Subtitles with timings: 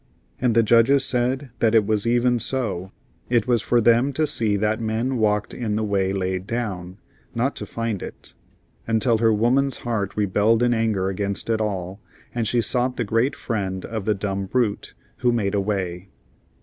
[0.39, 2.91] And the judges said that it was even so;
[3.29, 6.97] it was for them to see that men walked in the way laid down,
[7.35, 8.33] not to find it
[8.87, 11.99] until her woman's heart rebelled in anger against it all,
[12.33, 16.09] and she sought the great friend of the dumb brute, who made a way.